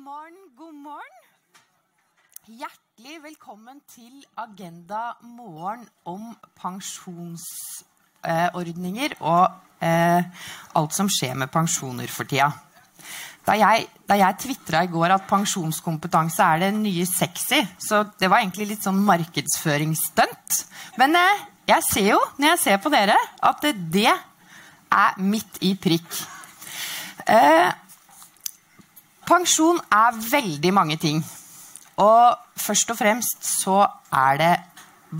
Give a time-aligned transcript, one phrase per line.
[0.00, 1.18] morgen, god morgen.
[2.48, 9.44] Hjertelig velkommen til Agenda morgen om pensjonsordninger og
[9.84, 10.24] eh,
[10.80, 12.48] alt som skjer med pensjoner for tida.
[13.44, 18.28] Da jeg, da jeg tvitra i går at pensjonskompetanse er det nye sexy, så det
[18.32, 20.48] var egentlig litt sånn markedsføringsstunt.
[21.02, 21.44] Men eh,
[21.74, 26.08] jeg ser jo, når jeg ser på dere, at det, det er midt i prikk.
[27.28, 27.68] Eh,
[29.30, 31.22] pensjon er veldig mange ting.
[32.00, 34.54] Og først og fremst så er det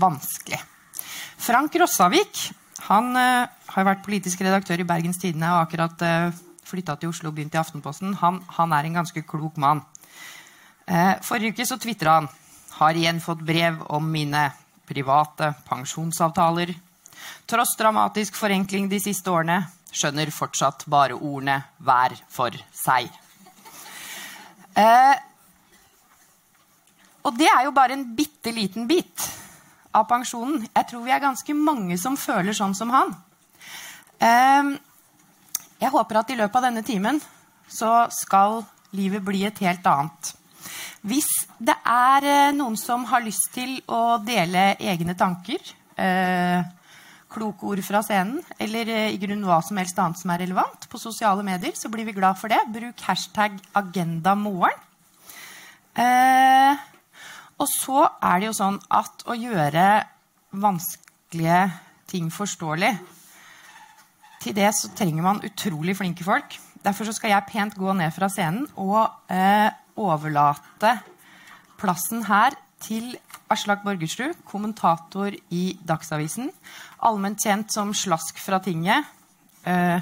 [0.01, 0.59] vanskelig.
[1.41, 2.49] Frank Rossavik
[2.87, 7.31] han uh, har vært politisk redaktør i Bergens Tidende og akkurat uh, flytta til Oslo
[7.31, 8.15] og begynt i Aftenposten.
[8.21, 9.83] Han, han er en ganske klok mann.
[10.89, 12.29] Uh, forrige uke så tvitra han
[12.81, 14.47] har igjen fått brev om mine
[14.89, 16.73] private pensjonsavtaler.
[17.45, 23.11] Tross dramatisk forenkling de siste årene skjønner fortsatt bare ordene hver for seg.
[24.77, 25.15] Eh,
[27.27, 29.27] og det er jo bare en bitte liten bit
[29.93, 30.63] av pensjonen.
[30.71, 33.13] Jeg tror vi er ganske mange som føler sånn som han.
[34.21, 34.71] Eh,
[35.81, 37.19] jeg håper at i løpet av denne timen
[37.71, 38.61] så skal
[38.97, 40.33] livet bli et helt annet.
[41.07, 45.61] Hvis det er eh, noen som har lyst til å dele egne tanker,
[45.97, 46.61] eh,
[47.31, 50.87] kloke ord fra scenen, eller eh, i grunnen hva som helst annet som er relevant
[50.91, 52.59] på sosiale medier, så blir vi glad for det.
[52.73, 54.87] Bruk hashtag agendamorgen.
[55.95, 56.87] Eh,
[57.61, 59.85] og så er det jo sånn at å gjøre
[60.61, 61.63] vanskelige
[62.07, 62.91] ting forståelig
[64.41, 66.55] Til det så trenger man utrolig flinke folk.
[66.81, 69.69] Derfor så skal jeg pent gå ned fra scenen og eh,
[70.01, 70.95] overlate
[71.77, 73.13] plassen her til
[73.51, 76.51] Aslak Borgersrud, kommentator i Dagsavisen.
[77.03, 79.07] Allment kjent som Slask fra tinget.
[79.67, 79.99] Eh,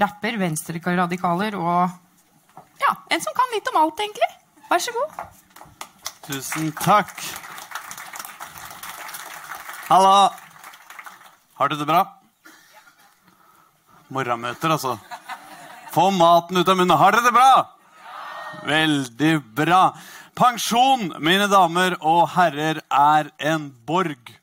[0.00, 1.90] rapper, venstreradikaler og
[2.80, 4.28] ja, en som kan litt om alt, egentlig.
[4.70, 5.20] Vær så god.
[6.26, 7.12] Tusen takk.
[9.86, 10.32] Halla.
[11.56, 12.02] Har du det bra?
[14.12, 14.96] Morgenmøter, altså.
[15.94, 16.98] Få maten ut av munnen.
[16.98, 17.52] Har dere det bra?
[18.66, 19.80] Veldig bra.
[20.36, 24.34] Pensjon, mine damer og herrer, er en borg.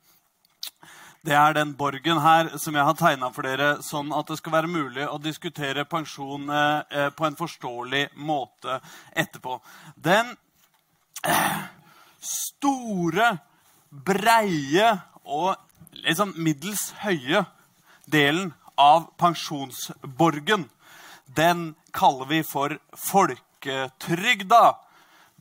[1.22, 4.56] Det er den borgen her som jeg har tegna for dere, sånn at det skal
[4.56, 8.80] være mulig å diskutere pensjon eh, på en forståelig måte
[9.14, 9.60] etterpå.
[9.94, 10.32] Den
[11.30, 11.60] eh,
[12.26, 13.28] store,
[13.94, 14.88] breie
[15.30, 15.54] og
[16.08, 17.44] liksom middels høye
[18.10, 18.50] delen
[18.82, 20.66] av pensjonsborgen,
[21.38, 24.72] den kaller vi for folketrygda.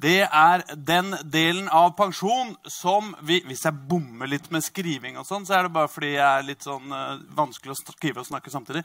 [0.02, 5.26] Det er den delen av pensjon som vi Hvis jeg bommer litt med skriving, og
[5.28, 8.26] sånn, så er det bare fordi jeg er litt sånn uh, vanskelig å skrive og
[8.26, 8.82] snakke samtidig.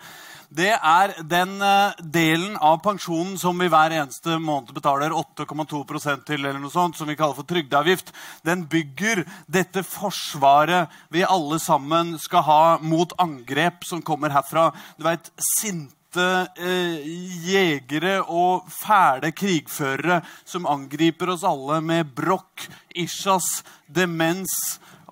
[0.50, 6.44] Det er den uh, delen av pensjonen som vi hver eneste måned betaler 8,2% til,
[6.44, 8.14] eller noe sånt, som vi kaller for trygdeavgift.
[8.46, 14.70] Den bygger dette forsvaret vi alle sammen skal ha mot angrep som kommer herfra.
[14.98, 17.08] Du vet, sinte eh,
[17.48, 24.54] jegere og fæle krigførere som angriper oss alle med brokk, isjas, demens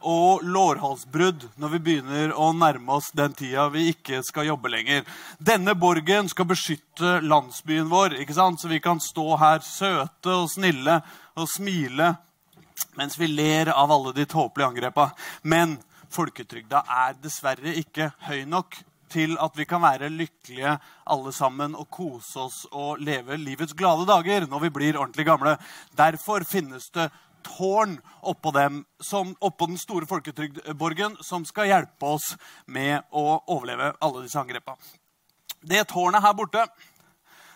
[0.05, 5.01] og lårhalsbrudd når vi begynner å nærme oss den tida vi ikke skal jobbe lenger.
[5.37, 8.61] Denne borgen skal beskytte landsbyen vår, ikke sant?
[8.61, 10.99] så vi kan stå her søte og snille
[11.35, 12.13] og smile
[12.95, 15.09] mens vi ler av alle de tåpelige angrepa.
[15.43, 15.77] Men
[16.13, 18.77] folketrygda er dessverre ikke høy nok
[19.15, 20.75] til at vi kan være lykkelige
[21.11, 25.55] alle sammen og kose oss og leve livets glade dager når vi blir ordentlig gamle.
[25.95, 27.09] Derfor finnes det
[27.45, 32.33] tårn oppå, dem, som, oppå den store folketrygdborgen som skal hjelpe oss
[32.65, 34.75] med å overleve alle disse angrepa.
[35.65, 36.65] Det tårnet her borte,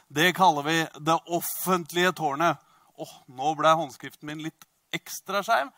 [0.09, 2.57] det kaller vi det offentlige tårnet.
[2.99, 4.65] Åh, nå ble håndskriften min litt
[4.95, 5.69] ekstra skeiv.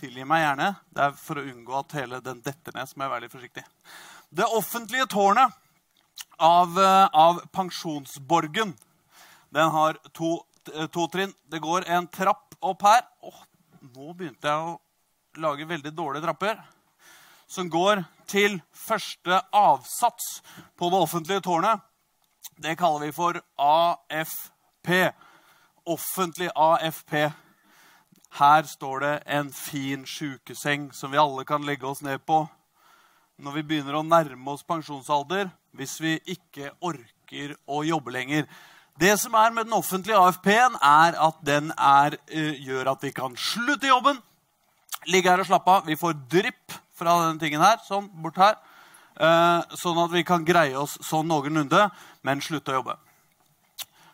[0.00, 0.74] Tilgi meg gjerne.
[0.92, 2.88] Det er for å unngå at hele den detter ned.
[2.88, 3.64] så må jeg være litt forsiktig.
[4.30, 5.52] Det offentlige tårnet
[6.38, 8.76] av, eh, av pensjonsborgen
[9.48, 10.44] den har to,
[10.92, 11.34] to, trinn.
[11.50, 13.02] Det går en trapp opp her.
[13.22, 13.40] Åh,
[13.80, 14.78] nå begynte jeg å
[15.42, 16.62] lage veldig dårlige trapper.
[17.50, 20.28] Som går til første avsats
[20.78, 21.82] på det offentlige tårnet.
[22.62, 25.10] Det kaller vi for AFP.
[25.90, 27.32] Offentlig AFP.
[28.38, 32.44] Her står det en fin sjukeseng som vi alle kan legge oss ned på
[33.40, 38.48] når vi begynner å nærme oss pensjonsalder, hvis vi ikke orker å jobbe lenger.
[39.00, 43.12] Det som er med den offentlige AFP-en, er at den er, uh, gjør at vi
[43.16, 44.18] kan slutte jobben,
[45.08, 45.86] ligge her og slappe av.
[45.88, 48.58] Vi får drypp fra denne tingen her, sånn bort her.
[49.20, 51.88] Uh, sånn at vi kan greie oss sånn noenlunde,
[52.24, 52.98] men slutte å jobbe.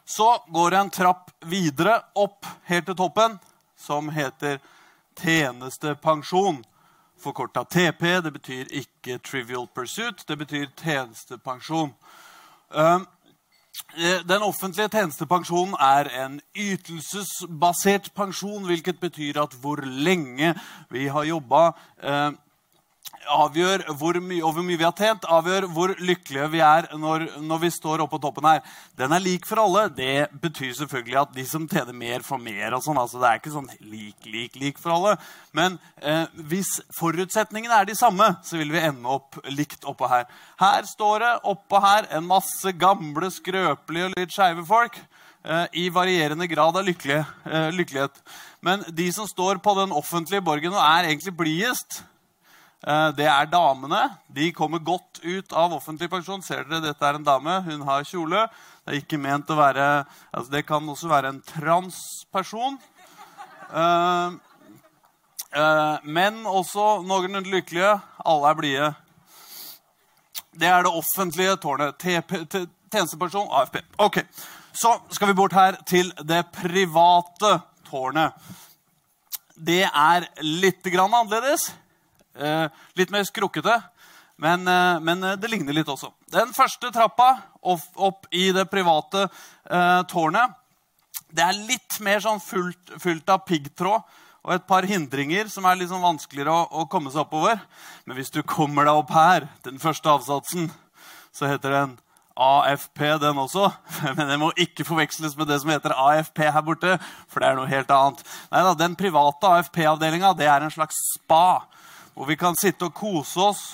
[0.06, 3.40] Så går det en trapp videre opp helt til toppen,
[3.76, 4.61] som heter
[5.19, 6.62] tjenestepensjon.
[7.26, 8.23] Forkorta TP.
[8.23, 11.90] Det betyr ikke Trivial Pursuit, det betyr tjenestepensjon.
[12.70, 13.06] Um,
[13.99, 20.55] eh, den offentlige tjenestepensjonen er en ytelsesbasert pensjon, hvilket betyr at hvor lenge
[20.90, 22.31] vi har jobba, eh,
[23.26, 27.26] avgjør hvor mye, og hvor mye vi har tjent, avgjør hvor lykkelige vi er når,
[27.43, 28.62] når, vi står oppe på toppen her.
[28.99, 29.87] Den er lik for alle.
[29.93, 32.76] Det betyr selvfølgelig at de som tjener mer, får mer.
[32.76, 33.00] og sånn.
[33.00, 35.17] Altså, det er ikke sånn lik, lik, lik for alle.
[35.56, 40.26] Men eh, hvis forutsetningene er de samme, så vil vi ende opp likt oppå her.
[40.62, 45.88] Her står det oppå her en masse gamle, skrøpelige og litt skeive folk eh, i
[45.94, 48.20] varierende grad av eh, lykkelighet.
[48.67, 52.03] Men de som står på den offentlige borgen og er egentlig blidest,
[52.86, 54.04] det er damene.
[54.30, 56.42] De kommer godt ut av offentlig pensjon.
[56.44, 57.56] Ser dere, dette er en dame.
[57.66, 58.44] Hun har kjole.
[58.86, 59.86] Det er ikke ment å være
[60.30, 62.76] altså Det kan også være en transperson.
[63.72, 64.36] Uh,
[65.50, 67.96] uh, men også noenlunde lykkelige.
[68.22, 68.92] Alle er blide.
[70.54, 71.98] Det er det offentlige tårnet.
[71.98, 73.80] Tjenestepensjon, AFP.
[73.98, 74.22] Ok,
[74.72, 78.32] Så skal vi bort her til det private tårnet.
[79.56, 81.72] Det er litt annerledes.
[82.36, 83.78] Eh, litt mer skrukkete,
[84.36, 86.12] men, eh, men, eh, det ligner litt også.
[86.30, 89.30] Den første trappa opp, i det private
[90.06, 90.54] tårnet
[91.32, 94.02] det er litt mer sånn fullt, fullt av piggtråd
[94.46, 97.58] og et par hindringer som er litt sånn vanskeligere å, å, komme seg oppover.
[98.06, 100.70] Men hvis du kommer deg opp her, den første avsatsen,
[101.34, 101.96] så heter den
[102.36, 103.72] AFP, den også.
[104.16, 106.94] Men den må ikke forveksles med det som heter AFP her borte.
[107.32, 108.22] For det er noe helt annet.
[108.52, 111.66] Neida, Den private AFP-avdelinga er en slags spa
[112.16, 113.64] hvor vi kan sitte og kose oss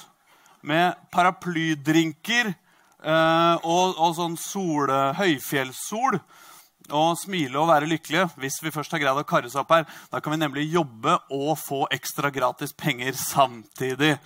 [0.67, 6.19] med paraplydrinker eh, og, og, sånn sol, høyfjellssol.
[6.93, 9.87] Og smile og være lykkelige hvis vi først har greid å karre oss opp her.
[10.11, 14.17] Da kan vi nemlig jobbe og få ekstra gratis penger samtidig.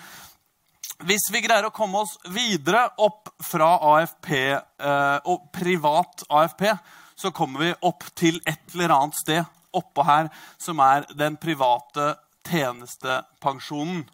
[1.05, 6.71] Hvis vi greier å komme oss videre opp fra AFP eh, og privat AFP,
[7.17, 9.45] så kommer vi opp til et eller annet sted
[9.77, 10.31] oppå her
[10.63, 12.15] som er den private
[12.51, 14.05] tjenestepensjonen.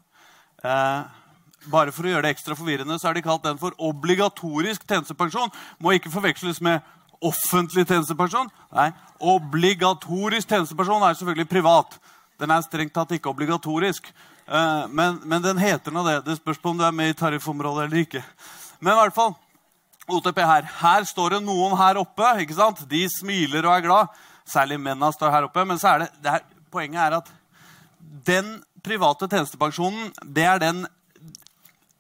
[0.63, 1.03] Eh,
[1.73, 5.53] bare for å gjøre det ekstra forvirrende, så er de kalt den for obligatorisk tjenestepensjon.
[5.83, 6.83] Må ikke forveksles med
[7.23, 8.51] offentlig tjenestepensjon.
[8.75, 8.91] Nei,
[9.23, 11.95] Obligatorisk tjenestepensjon er selvfølgelig privat.
[12.43, 14.09] Den er strengt tatt ikke obligatorisk.
[14.49, 16.17] Eh, men, men, den heter nå det.
[16.27, 18.25] Det spørs på om du er med i tariffområdet eller ikke.
[18.81, 19.37] Men i hvert fall,
[20.11, 20.67] OTP her.
[20.81, 22.33] Her står det noen her oppe.
[22.43, 22.83] ikke sant?
[22.91, 24.19] De smiler og er glad.
[24.49, 25.65] Særlig mennene står her oppe.
[25.69, 26.45] Men så er det, det her,
[26.75, 27.31] poenget er at
[28.27, 30.85] den private tjenestepensjonen det er den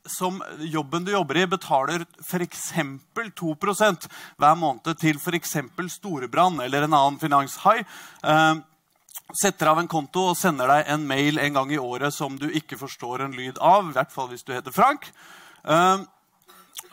[0.06, 2.72] som jobben du jobber i, betaler f.eks.
[3.14, 4.08] 2%
[4.40, 5.56] hver måned til f.eks.
[5.94, 7.84] Storebrann eller en annen finanshai.
[8.26, 8.54] Eh,
[9.42, 12.48] setter av en konto og sender deg en mail en gang i året som du
[12.50, 13.88] ikke forstår en lyd av.
[13.88, 15.08] I hvert fall hvis du heter Frank.
[15.62, 16.02] Eh,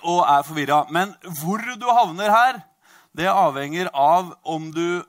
[0.05, 0.83] og er forvirra.
[0.93, 2.61] Men hvor du havner her,
[3.17, 5.01] det avhenger av om du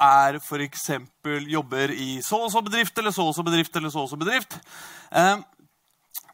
[0.00, 0.90] er f.eks.
[1.48, 4.16] jobber i så og så bedrift eller så og så bedrift eller så og så
[4.16, 4.58] bedrift.
[5.12, 5.38] Eh,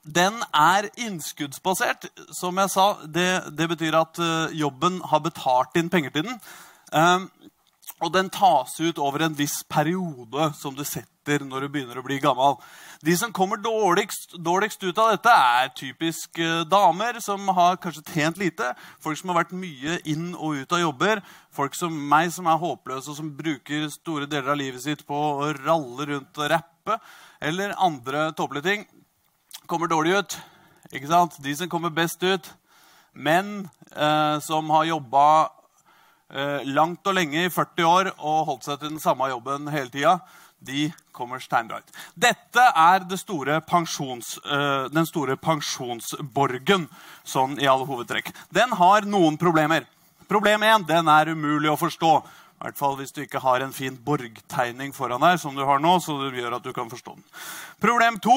[0.02, 2.08] den er innskuddsbasert.
[2.34, 6.40] Som jeg sa, det, det, betyr at eh, jobben har betalt inn penger til den.
[6.92, 7.48] Eh,
[8.02, 12.04] og den tas ut over en viss periode som du setter når du begynner å
[12.04, 12.56] bli gammel.
[13.02, 18.02] De som kommer dårligst, dårligst ut av dette, er typisk uh, damer som har kanskje
[18.12, 18.72] tjent lite.
[19.00, 21.22] Folk som har vært mye inn og ut av jobber.
[21.54, 25.14] Folk som meg, som er håpløse og som bruker store deler av livet sitt på
[25.14, 26.98] å ralle rundt og rappe.
[27.40, 28.86] Eller andre tåpelige ting.
[29.70, 30.38] Kommer dårlig ut.
[30.90, 31.38] Ikke sant?
[31.42, 32.50] De som kommer best ut.
[33.12, 35.26] Menn eh, som har jobba
[36.32, 39.92] Eh, langt og lenge i 40 år og holdt seg til den samme jobben hele
[39.92, 40.14] tida,
[40.64, 41.96] de kommer steinbra ut.
[42.14, 46.86] Dette er det store pensjons, uh, den store pensjonsborgen
[47.24, 48.32] sånn i alle hovedtrekk.
[48.54, 49.86] Den har noen problemer.
[50.30, 52.12] Problem én den er umulig å forstå.
[52.62, 55.82] I hvert fall hvis du ikke har en fin borgtegning foran deg, som du har
[55.82, 57.24] nå, så det gjør at du kan forstå den.
[57.82, 58.36] Problem to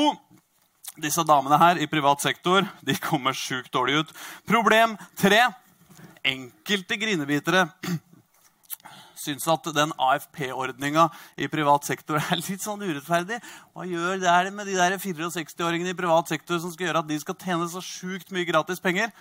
[0.97, 4.15] disse damene her i privat sektor de kommer sjukt dårlig ut.
[4.47, 5.43] Problem tre
[6.25, 7.67] enkelte grinebitere
[9.25, 11.07] syns at den AFP-ordninga
[11.41, 13.41] i privat sektor er litt sånn urettferdig.
[13.73, 17.21] Hva gjør det med de der 64-åringene i privat sektor som skal gjøre at de
[17.21, 19.11] skal tjene så sjukt mye gratis penger?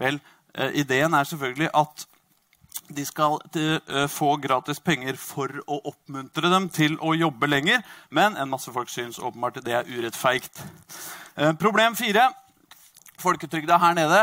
[0.00, 0.20] Vel,
[0.54, 2.08] eh, ideen er selvfølgelig at
[2.90, 7.84] de skal uh, få gratis penger for å oppmuntre dem til å jobbe lenger.
[8.10, 10.50] Men en masse folk syns åpenbart det er urettferdig.
[11.38, 12.30] Uh, problem fire.
[13.20, 14.20] Folketrygda her nede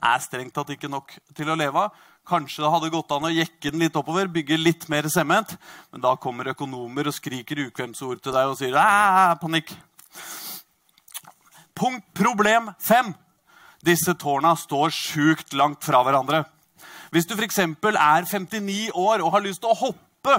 [0.00, 2.06] er strengt tatt ikke nok til å leve av.
[2.28, 5.56] Kanskje det hadde gått an å jekke den litt oppover, bygge litt mer sement.
[5.90, 9.72] Men da kommer økonomer og skriker ukvemsord til deg og sier Æ, panikk.
[11.80, 13.14] Punkt problem fem.
[13.80, 16.44] Disse tårna står sjukt langt fra hverandre.
[17.10, 17.58] Hvis du f.eks.
[17.58, 20.36] er 59 år og har lyst til å hoppe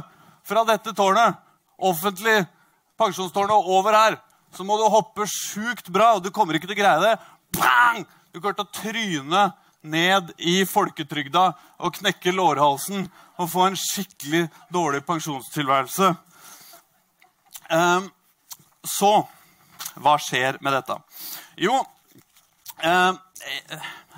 [0.47, 1.35] fra dette tårnet,
[1.81, 2.37] offentlig
[3.01, 4.17] pensjonstårnet, over her,
[4.53, 7.15] så må du hoppe sjukt bra, og du kommer ikke til å greie det.
[7.57, 8.05] Bang!
[8.31, 9.43] Du kommer til å tryne
[9.81, 11.45] ned i folketrygda
[11.81, 13.07] og knekke lårhalsen
[13.41, 16.11] og få en skikkelig dårlig pensjonstilværelse.
[17.71, 18.11] Um,
[18.85, 19.13] så
[20.01, 20.97] hva skjer med dette?
[21.59, 21.79] Jo,
[22.83, 23.19] um,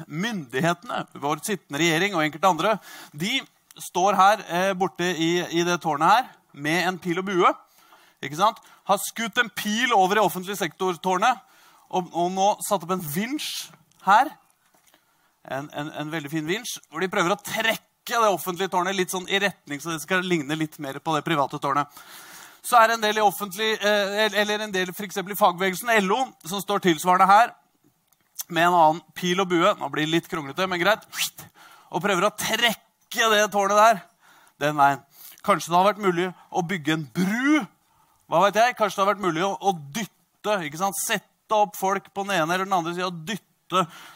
[0.07, 2.75] myndighetene, vår sittende regjering og enkelte andre,
[3.11, 3.39] de
[3.79, 7.49] står her eh, borte i, i, det tårnet her med en pil og bue.
[8.21, 8.59] ikke sant?
[8.85, 11.41] Har skutt en pil over i offentlig sektor-tårnet
[11.93, 13.71] og, og, nå satt opp en vinsj
[14.05, 14.31] her.
[15.43, 19.11] En, en, en, veldig fin vinsj, hvor de prøver å trekke det offentlige tårnet litt
[19.11, 21.89] sånn i retning så det skal ligne litt mer på det private tårnet.
[22.63, 25.19] Så er det en del i offentlig, eh, eller en del f.eks.
[25.19, 27.51] i fagbevegelsen, LO, som står tilsvarende her
[28.47, 29.73] med en annen pil og bue.
[29.79, 31.03] Nå blir det litt kronglete, men greit.
[31.91, 34.01] Og prøver å trekke det tårnet der
[34.63, 35.03] den veien.
[35.43, 37.63] Kanskje det har vært mulig å bygge en bru.
[38.31, 38.77] Hva vet jeg?
[38.79, 40.99] Kanskje det har vært mulig å, å dytte, ikke sant?
[41.03, 43.52] sette opp folk på den ene eller den andre sida og dytte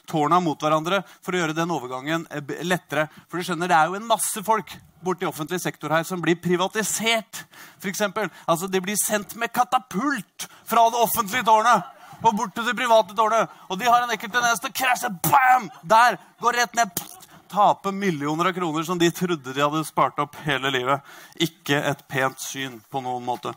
[0.10, 3.08] tårna mot hverandre for å gjøre den overgangen eh, lettere.
[3.28, 6.40] For du skjønner, Det er jo en masse folk borti offentlig sektor her som blir
[6.42, 7.44] privatisert.
[7.80, 8.30] For eksempel.
[8.46, 13.16] altså, De blir sendt med katapult fra det offentlige tårnet og bort til det private
[13.16, 13.52] tårnet.
[13.70, 15.12] Og de har en ekkel tendens til å krasje.
[15.28, 15.70] Bam!
[15.84, 16.18] Der!
[16.42, 17.04] Går rett ned.
[17.48, 21.06] Tape millioner av kroner som de trodde de hadde spart opp hele livet.
[21.40, 23.54] Ikke et pent syn på noen måte.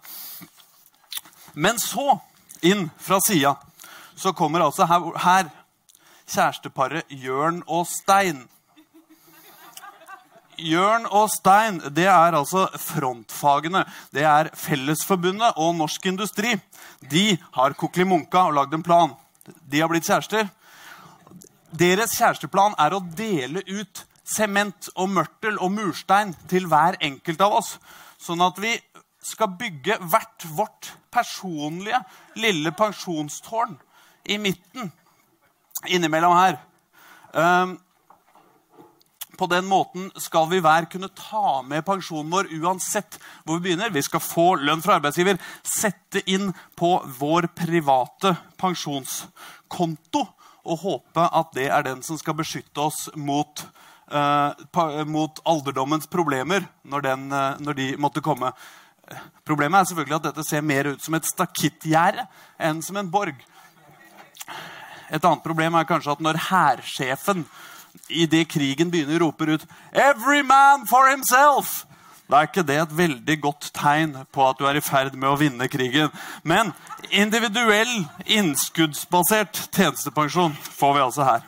[1.55, 2.21] Men så,
[2.63, 3.57] inn fra sida,
[4.15, 5.49] så kommer altså her, her
[6.31, 8.45] kjæresteparet Jørn og Stein.
[10.61, 13.85] Jørn og Stein det er altså frontfagene.
[14.13, 16.55] Det er Fellesforbundet og Norsk Industri.
[17.11, 19.17] De har kokelimunka og lagd en plan.
[19.47, 20.51] De har blitt kjærester.
[21.71, 27.57] Deres kjæresteplan er å dele ut sement og mørtel og murstein til hver enkelt av
[27.63, 27.75] oss.
[28.21, 28.75] Sånn at vi
[29.25, 32.01] skal bygge hvert vårt personlige
[32.39, 33.77] lille pensjonstårn
[34.31, 34.91] i midten
[35.89, 36.59] innimellom her.
[37.33, 37.79] Um,
[39.41, 43.93] på den måten skal vi hver kunne ta med pensjonen vår uansett hvor vi begynner.
[43.95, 50.27] Vi skal få lønn fra arbeidsgiver, sette inn på vår private pensjonskonto
[50.61, 53.65] og håpe at det er den som skal beskytte oss mot,
[54.13, 54.53] uh,
[55.09, 58.53] mot alderdommens problemer når, den, uh, når, de måtte komme.
[59.49, 62.29] Problemet er selvfølgelig at dette ser mer ut som et stakittgjerde
[62.61, 63.41] enn som en borg.
[65.11, 67.45] Et annet problem er kanskje at når hærsjefen
[68.09, 71.85] idet krigen begynner, roper ut 'Every man for himself',
[72.31, 75.29] da er ikke det et veldig godt tegn på at du er i ferd med
[75.29, 76.13] å vinne krigen.
[76.47, 76.71] Men
[77.11, 81.41] individuell, innskuddsbasert tjenestepensjon får vi altså her.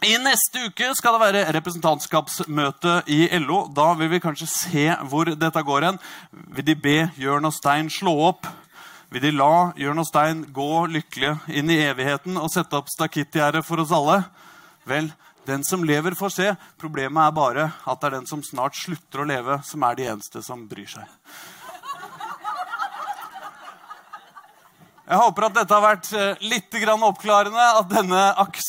[0.00, 3.66] I neste uke skal det være representantskapsmøte i LO.
[3.76, 5.98] Da vil vi kanskje se hvor dette går hen.
[6.56, 8.48] Vil de be Jørn og Stein slå opp?
[9.10, 13.64] Vil de la Jørn og Stein gå lykkelige inn i evigheten og sette opp stakittgjerdet
[13.66, 14.20] for oss alle?
[14.86, 15.08] Vel,
[15.50, 16.50] den som lever, får se.
[16.78, 20.06] Problemet er bare at det er den som snart slutter å leve, som er de
[20.12, 21.10] eneste som bryr seg.
[25.10, 26.76] Jeg håper at dette har vært eh, litt
[27.08, 27.64] oppklarende.
[27.80, 28.60] At denne akk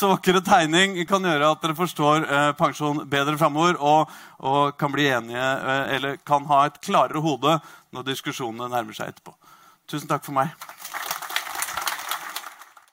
[0.42, 6.18] tegning kan gjøre at dere forstår eh, pensjon bedre framover og, og, kan enige, eh,
[6.26, 7.60] kan ha et klarere hode
[7.94, 9.38] når diskusjonene nærmer seg etterpå.
[9.92, 10.48] Tusen takk for meg.